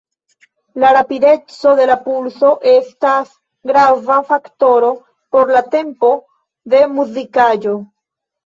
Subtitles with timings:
[0.83, 3.29] La rapideco de la pulso estas
[3.73, 4.89] grava faktoro
[5.37, 6.13] por la tempo
[6.77, 7.77] de muzikaĵo.